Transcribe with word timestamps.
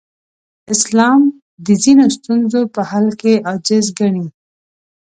اسلام 0.73 1.21
د 1.65 1.67
ځینو 1.83 2.05
ستونزو 2.17 2.61
په 2.75 2.81
حل 2.89 3.07
کې 3.21 3.33
عاجز 3.47 3.85
ګڼي. 3.99 4.25